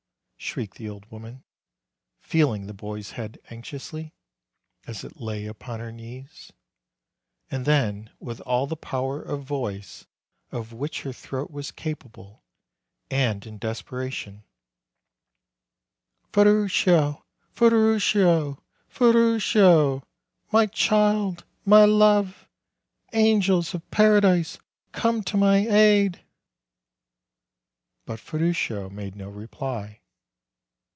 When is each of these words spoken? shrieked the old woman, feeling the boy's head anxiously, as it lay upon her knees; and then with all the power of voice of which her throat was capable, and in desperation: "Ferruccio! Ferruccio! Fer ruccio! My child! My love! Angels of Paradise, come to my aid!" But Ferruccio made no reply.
shrieked 0.43 0.77
the 0.77 0.89
old 0.89 1.05
woman, 1.11 1.43
feeling 2.19 2.65
the 2.65 2.73
boy's 2.73 3.11
head 3.11 3.37
anxiously, 3.51 4.11
as 4.87 5.03
it 5.03 5.21
lay 5.21 5.45
upon 5.45 5.79
her 5.79 5.91
knees; 5.91 6.51
and 7.51 7.63
then 7.63 8.09
with 8.19 8.41
all 8.41 8.65
the 8.65 8.75
power 8.75 9.21
of 9.21 9.43
voice 9.43 10.07
of 10.51 10.73
which 10.73 11.03
her 11.03 11.13
throat 11.13 11.51
was 11.51 11.69
capable, 11.71 12.43
and 13.11 13.45
in 13.45 13.59
desperation: 13.59 14.43
"Ferruccio! 16.33 17.23
Ferruccio! 17.51 18.63
Fer 18.89 19.13
ruccio! 19.13 20.03
My 20.51 20.65
child! 20.65 21.45
My 21.65 21.85
love! 21.85 22.47
Angels 23.13 23.75
of 23.75 23.89
Paradise, 23.91 24.57
come 24.91 25.21
to 25.25 25.37
my 25.37 25.57
aid!" 25.67 26.19
But 28.07 28.19
Ferruccio 28.19 28.89
made 28.89 29.15
no 29.15 29.29
reply. 29.29 29.99